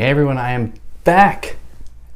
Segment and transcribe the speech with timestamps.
[0.00, 0.72] Hey everyone, I am
[1.04, 1.56] back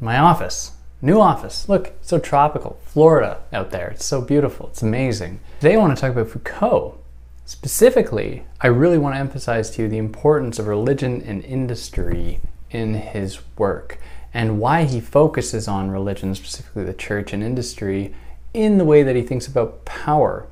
[0.01, 0.73] in my office.
[1.03, 1.69] New office.
[1.69, 2.81] Look, so tropical.
[2.87, 3.89] Florida out there.
[3.89, 4.69] It's so beautiful.
[4.69, 5.39] It's amazing.
[5.61, 6.97] Today I want to talk about Foucault.
[7.45, 12.95] Specifically, I really want to emphasize to you the importance of religion and industry in
[12.95, 13.99] his work
[14.33, 18.15] and why he focuses on religion, specifically the church and industry,
[18.55, 20.47] in the way that he thinks about power,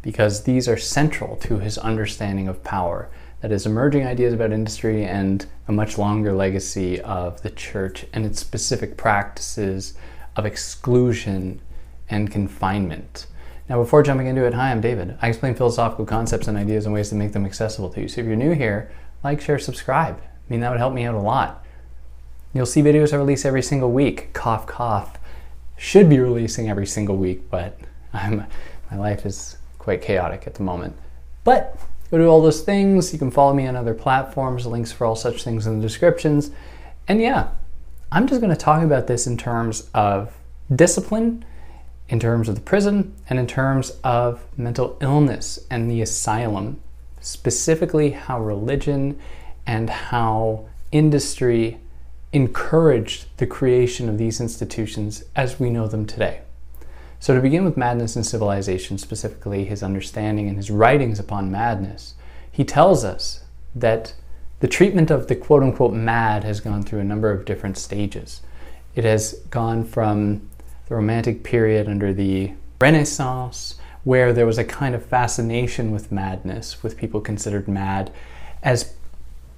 [0.00, 3.10] because these are central to his understanding of power
[3.40, 8.26] that is emerging ideas about industry and a much longer legacy of the church and
[8.26, 9.94] its specific practices
[10.36, 11.60] of exclusion
[12.08, 13.26] and confinement.
[13.68, 15.18] Now, before jumping into it, hi, I'm David.
[15.20, 18.08] I explain philosophical concepts and ideas and ways to make them accessible to you.
[18.08, 18.90] So if you're new here,
[19.22, 20.18] like, share, subscribe.
[20.18, 21.64] I mean, that would help me out a lot.
[22.54, 24.32] You'll see videos I release every single week.
[24.32, 25.18] Cough, cough.
[25.76, 27.78] Should be releasing every single week, but
[28.12, 28.46] I'm,
[28.90, 30.96] my life is quite chaotic at the moment.
[31.44, 31.78] But
[32.10, 33.12] Go do all those things.
[33.12, 36.50] You can follow me on other platforms, links for all such things in the descriptions.
[37.06, 37.48] And yeah,
[38.10, 40.34] I'm just going to talk about this in terms of
[40.74, 41.44] discipline,
[42.08, 46.80] in terms of the prison, and in terms of mental illness and the asylum,
[47.20, 49.18] specifically how religion
[49.66, 51.78] and how industry
[52.32, 56.40] encouraged the creation of these institutions as we know them today.
[57.20, 62.14] So, to begin with Madness and Civilization, specifically his understanding and his writings upon madness,
[62.50, 63.40] he tells us
[63.74, 64.14] that
[64.60, 68.40] the treatment of the quote unquote mad has gone through a number of different stages.
[68.94, 70.48] It has gone from
[70.88, 73.74] the Romantic period under the Renaissance,
[74.04, 78.12] where there was a kind of fascination with madness, with people considered mad
[78.62, 78.94] as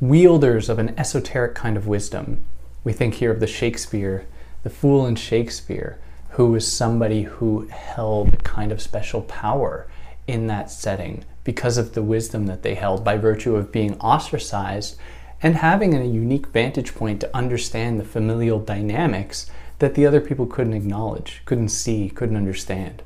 [0.00, 2.42] wielders of an esoteric kind of wisdom.
[2.84, 4.26] We think here of the Shakespeare,
[4.62, 5.98] the fool in Shakespeare,
[6.40, 9.86] who was somebody who held a kind of special power
[10.26, 14.96] in that setting because of the wisdom that they held by virtue of being ostracized
[15.42, 20.46] and having a unique vantage point to understand the familial dynamics that the other people
[20.46, 23.02] couldn't acknowledge, couldn't see, couldn't understand.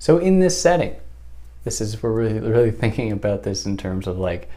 [0.00, 0.96] So in this setting,
[1.62, 4.50] this is we're really really thinking about this in terms of like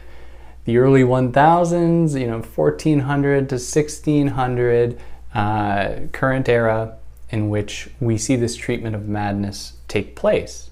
[0.64, 5.00] the early 1000s, you know, 1400 to 1600,
[5.34, 6.98] uh, current era,
[7.32, 10.70] in which we see this treatment of madness take place.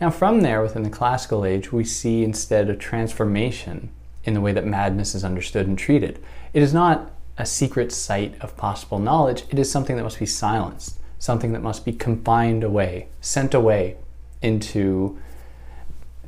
[0.00, 3.90] Now, from there, within the classical age, we see instead a transformation
[4.24, 6.18] in the way that madness is understood and treated.
[6.54, 10.26] It is not a secret site of possible knowledge, it is something that must be
[10.26, 13.96] silenced, something that must be confined away, sent away
[14.42, 15.18] into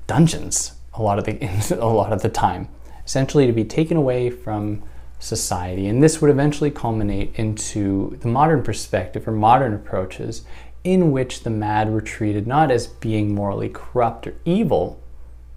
[0.06, 1.38] dungeons a lot of the,
[1.80, 2.68] a lot of the time,
[3.06, 4.82] essentially to be taken away from
[5.22, 5.86] society.
[5.86, 10.42] And this would eventually culminate into the modern perspective or modern approaches
[10.84, 15.00] in which the mad were treated not as being morally corrupt or evil,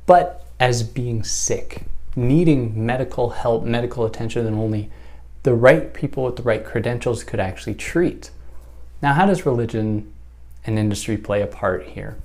[0.06, 1.84] but as being sick,
[2.16, 4.92] needing medical help, medical attention that only
[5.44, 8.30] the right people with the right credentials could actually treat.
[9.02, 10.14] Now, how does religion
[10.64, 12.18] and industry play a part here?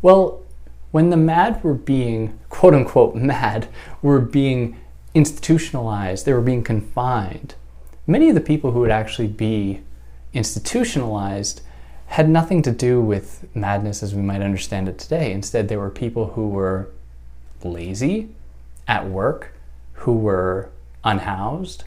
[0.00, 0.42] Well,
[0.90, 3.68] when the mad were being, quote unquote, mad,
[4.02, 4.76] were being
[5.14, 7.54] institutionalized, they were being confined.
[8.06, 9.82] Many of the people who would actually be
[10.32, 11.60] institutionalized
[12.06, 15.32] had nothing to do with madness as we might understand it today.
[15.32, 16.88] Instead, they were people who were
[17.64, 18.28] lazy
[18.88, 19.54] at work,
[19.94, 20.68] who were
[21.04, 21.84] unhoused,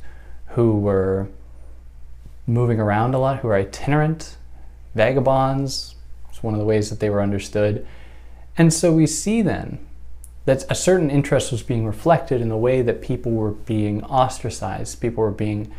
[0.49, 1.27] who were
[2.47, 4.37] moving around a lot, who were itinerant,
[4.93, 5.95] vagabonds.
[6.29, 7.85] It's one of the ways that they were understood.
[8.57, 9.85] And so we see then
[10.45, 15.01] that a certain interest was being reflected in the way that people were being ostracized,
[15.01, 15.71] people were being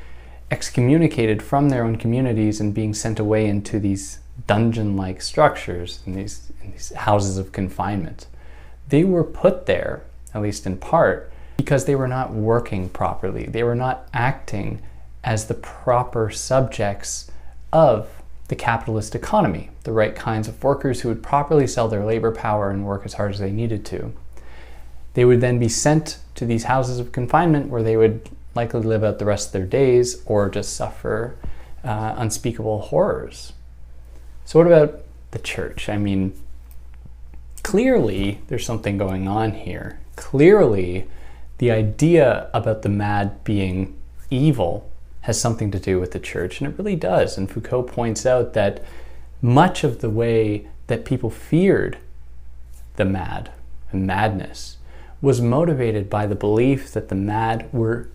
[0.51, 6.15] excommunicated from their own communities and being sent away into these dungeon like structures, in
[6.15, 8.27] these, in these houses of confinement.
[8.89, 10.03] They were put there,
[10.35, 13.47] at least in part, because they were not working properly.
[13.47, 14.83] They were not acting
[15.25, 17.31] as the proper subjects
[17.73, 18.09] of
[18.49, 22.71] the capitalist economy, the right kinds of workers who would properly sell their labor power
[22.71, 24.13] and work as hard as they needed to.
[25.17, 29.03] They would then be sent to these houses of confinement where they would likely live
[29.03, 31.37] out the rest of their days or just suffer
[31.83, 33.55] uh, unspeakable horrors.
[34.45, 35.89] So, what about the church?
[35.89, 36.35] I mean,
[37.63, 40.01] clearly there's something going on here.
[40.17, 41.07] Clearly,
[41.57, 43.97] the idea about the mad being
[44.29, 44.91] evil
[45.23, 47.39] has something to do with the church, and it really does.
[47.39, 48.85] And Foucault points out that
[49.41, 51.97] much of the way that people feared
[52.97, 53.51] the mad
[53.91, 54.76] and madness
[55.21, 58.09] was motivated by the belief that the mad were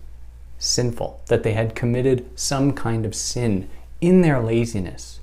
[0.58, 3.68] sinful, that they had committed some kind of sin
[4.00, 5.20] in their laziness.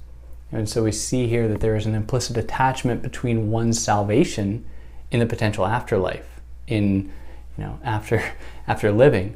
[0.52, 4.66] And so we see here that there is an implicit attachment between one's salvation
[5.12, 7.12] in the potential afterlife, in
[7.58, 8.24] you know, after
[8.68, 9.36] after living,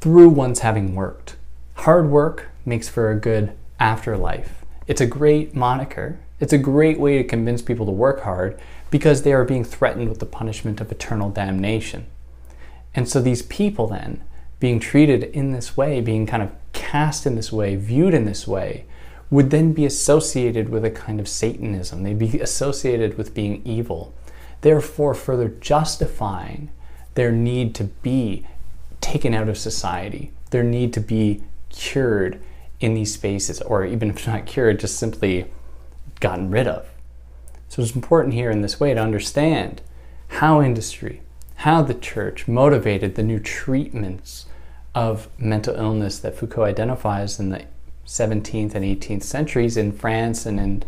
[0.00, 1.36] through one's having worked
[1.76, 4.64] hard work makes for a good afterlife.
[4.86, 6.18] It's a great moniker.
[6.40, 8.58] It's a great way to convince people to work hard
[8.90, 12.06] because they are being threatened with the punishment of eternal damnation.
[12.94, 14.22] And so these people then,
[14.58, 18.46] being treated in this way, being kind of cast in this way, viewed in this
[18.46, 18.86] way,
[19.30, 22.02] would then be associated with a kind of Satanism.
[22.02, 24.14] They'd be associated with being evil,
[24.60, 26.70] therefore, further justifying
[27.14, 28.46] their need to be
[29.00, 32.40] taken out of society, their need to be cured
[32.80, 35.46] in these spaces, or even if not cured, just simply
[36.20, 36.86] gotten rid of.
[37.68, 39.82] So it's important here in this way to understand
[40.28, 41.22] how industry,
[41.56, 44.46] how the church motivated the new treatments
[44.94, 47.64] of mental illness that Foucault identifies in the
[48.06, 50.84] 17th and 18th centuries in France and in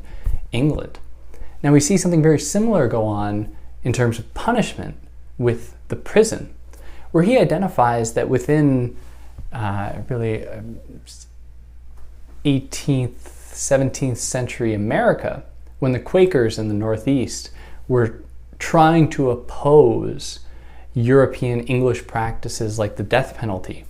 [0.52, 0.98] England.
[1.62, 4.96] Now we see something very similar go on in terms of punishment
[5.36, 6.54] with the prison,
[7.10, 8.96] where he identifies that within
[9.52, 10.46] uh, really
[12.44, 15.44] 18th, um, 17th century America,
[15.78, 17.50] when the Quakers in the Northeast
[17.86, 18.22] were
[18.58, 20.40] trying to oppose
[20.94, 23.84] European English practices like the death penalty,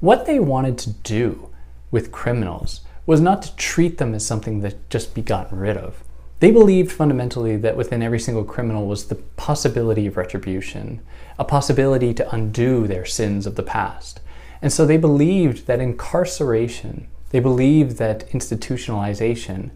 [0.00, 1.48] what they wanted to do
[1.90, 6.02] with criminals was not to treat them as something that just be gotten rid of.
[6.40, 11.00] They believed fundamentally that within every single criminal was the possibility of retribution,
[11.38, 14.20] a possibility to undo their sins of the past.
[14.60, 19.70] And so they believed that incarceration, they believed that institutionalization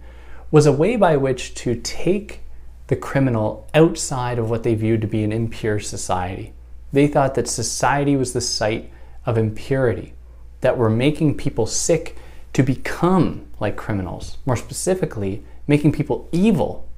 [0.51, 2.41] was a way by which to take
[2.87, 6.53] the criminal outside of what they viewed to be an impure society.
[6.93, 8.91] They thought that society was the site
[9.25, 10.15] of impurity,
[10.61, 12.17] that were making people sick
[12.53, 14.39] to become like criminals.
[14.47, 16.89] More specifically, making people evil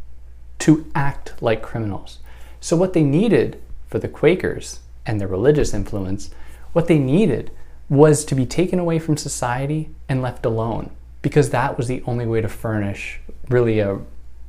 [0.61, 2.19] to act like criminals.
[2.61, 6.31] So, what they needed for the Quakers and their religious influence,
[6.73, 7.51] what they needed
[7.89, 10.91] was to be taken away from society and left alone,
[11.23, 13.99] because that was the only way to furnish really a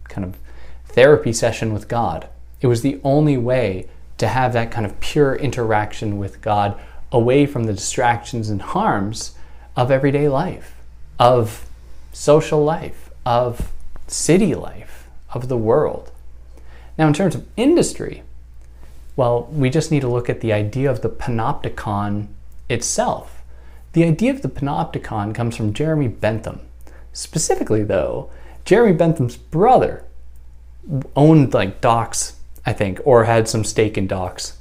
[0.07, 0.37] kind of
[0.85, 2.27] therapy session with God.
[2.61, 3.87] It was the only way
[4.17, 6.79] to have that kind of pure interaction with God
[7.11, 9.35] away from the distractions and harms
[9.75, 10.75] of everyday life,
[11.17, 11.65] of
[12.11, 13.71] social life, of
[14.07, 16.11] city life, of the world.
[16.97, 18.23] Now, in terms of industry,
[19.15, 22.27] well, we just need to look at the idea of the panopticon
[22.69, 23.41] itself.
[23.93, 26.61] The idea of the panopticon comes from Jeremy Bentham.
[27.13, 28.29] Specifically, though,
[28.65, 30.05] Jeremy Bentham's brother
[31.15, 34.57] owned like docks, I think, or had some stake in docks.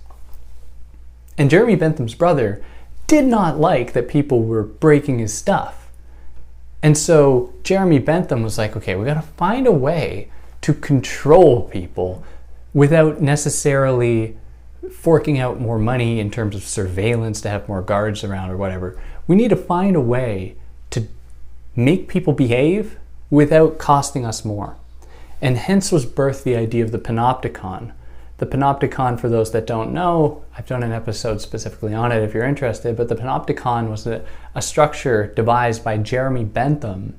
[1.37, 2.63] And Jeremy Bentham's brother
[3.07, 5.89] did not like that people were breaking his stuff.
[6.83, 10.31] And so Jeremy Bentham was like, okay, we got to find a way
[10.61, 12.25] to control people
[12.75, 14.37] without necessarily
[14.91, 19.01] forking out more money in terms of surveillance to have more guards around or whatever.
[19.27, 20.57] We need to find a way
[20.91, 21.07] to
[21.75, 22.99] make people behave
[23.31, 24.77] without costing us more.
[25.41, 27.93] And hence was birthed the idea of the panopticon.
[28.39, 32.35] The panopticon, for those that don't know, I've done an episode specifically on it if
[32.35, 37.15] you're interested, but the panopticon was a, a structure devised by Jeremy Bentham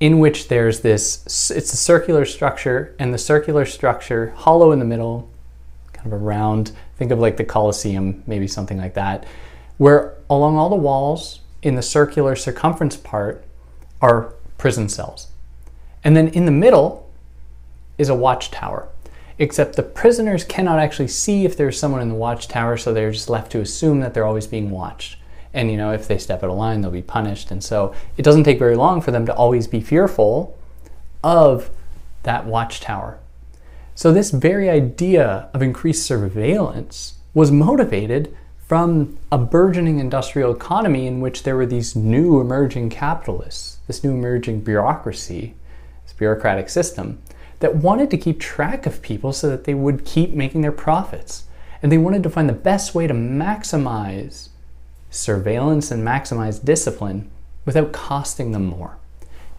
[0.00, 4.84] in which there's this, it's a circular structure, and the circular structure, hollow in the
[4.84, 5.28] middle,
[5.92, 9.26] kind of a round, think of like the Colosseum, maybe something like that,
[9.76, 13.44] where along all the walls in the circular circumference part
[14.00, 15.28] are prison cells.
[16.04, 17.08] And then in the middle
[17.96, 18.88] is a watchtower,
[19.38, 23.30] except the prisoners cannot actually see if there's someone in the watchtower, so they're just
[23.30, 25.16] left to assume that they're always being watched.
[25.54, 27.50] And you know, if they step out of line, they'll be punished.
[27.50, 30.56] And so it doesn't take very long for them to always be fearful
[31.24, 31.70] of
[32.24, 33.18] that watchtower.
[33.94, 38.36] So, this very idea of increased surveillance was motivated
[38.68, 44.12] from a burgeoning industrial economy in which there were these new emerging capitalists, this new
[44.12, 45.54] emerging bureaucracy,
[46.04, 47.20] this bureaucratic system,
[47.60, 51.44] that wanted to keep track of people so that they would keep making their profits.
[51.82, 54.50] And they wanted to find the best way to maximize
[55.10, 57.30] surveillance and maximize discipline
[57.64, 58.98] without costing them more.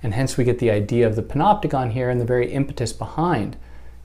[0.03, 3.57] And hence we get the idea of the panopticon here and the very impetus behind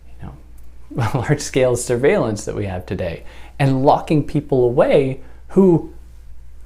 [0.09, 3.25] you know, large scale surveillance that we have today
[3.59, 5.93] and locking people away who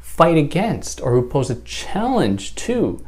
[0.00, 3.04] fight against or who pose a challenge to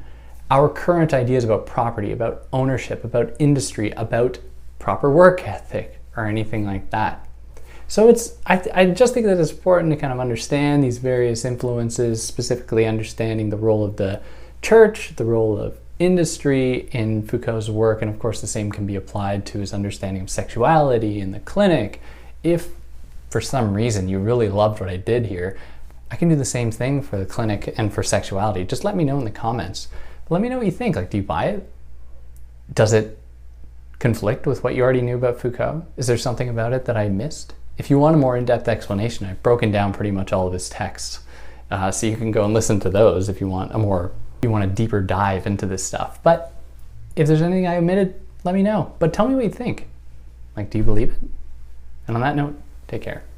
[0.50, 4.38] our current ideas about property, about ownership, about industry, about
[4.78, 7.26] proper work ethic, or anything like that.
[7.88, 10.98] So it's I, th- I just think that it's important to kind of understand these
[10.98, 14.20] various influences, specifically understanding the role of the
[14.62, 18.96] church, the role of industry in Foucault's work, and of course the same can be
[18.96, 22.00] applied to his understanding of sexuality in the clinic.
[22.42, 22.68] If
[23.30, 25.56] for some reason you really loved what I did here,
[26.10, 28.64] I can do the same thing for the clinic and for sexuality.
[28.64, 29.88] Just let me know in the comments.
[30.28, 30.96] Let me know what you think.
[30.96, 31.72] Like, do you buy it?
[32.72, 33.18] Does it
[34.00, 35.86] conflict with what you already knew about Foucault?
[35.96, 37.54] Is there something about it that I missed?
[37.78, 40.52] If you want a more in depth explanation, I've broken down pretty much all of
[40.52, 41.20] his texts.
[41.70, 44.10] Uh, so you can go and listen to those if you want a more,
[44.42, 46.20] you want a deeper dive into this stuff.
[46.22, 46.52] But
[47.14, 48.94] if there's anything I omitted, let me know.
[48.98, 49.86] But tell me what you think.
[50.56, 51.20] Like, do you believe it?
[52.08, 52.60] And on that note,
[52.90, 53.29] take care.